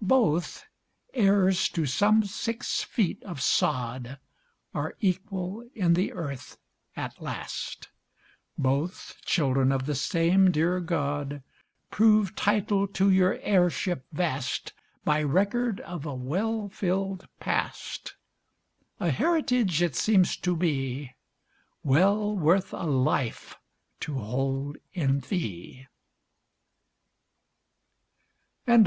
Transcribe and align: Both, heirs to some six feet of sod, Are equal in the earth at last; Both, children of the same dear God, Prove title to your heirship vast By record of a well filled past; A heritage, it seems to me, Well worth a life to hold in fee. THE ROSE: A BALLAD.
Both, 0.00 0.64
heirs 1.12 1.68
to 1.72 1.84
some 1.84 2.22
six 2.24 2.82
feet 2.82 3.22
of 3.24 3.42
sod, 3.42 4.18
Are 4.72 4.96
equal 5.00 5.68
in 5.74 5.92
the 5.92 6.10
earth 6.14 6.56
at 6.96 7.20
last; 7.20 7.90
Both, 8.56 9.16
children 9.26 9.70
of 9.70 9.84
the 9.84 9.94
same 9.94 10.50
dear 10.50 10.80
God, 10.80 11.42
Prove 11.90 12.34
title 12.34 12.86
to 12.88 13.10
your 13.10 13.34
heirship 13.42 14.06
vast 14.10 14.72
By 15.04 15.22
record 15.22 15.82
of 15.82 16.06
a 16.06 16.14
well 16.14 16.70
filled 16.70 17.28
past; 17.38 18.14
A 18.98 19.10
heritage, 19.10 19.82
it 19.82 19.94
seems 19.94 20.38
to 20.38 20.56
me, 20.56 21.14
Well 21.84 22.34
worth 22.34 22.72
a 22.72 22.84
life 22.84 23.58
to 24.00 24.14
hold 24.18 24.78
in 24.94 25.20
fee. 25.20 25.88
THE 28.64 28.72
ROSE: 28.72 28.74
A 28.76 28.78
BALLAD. 28.78 28.86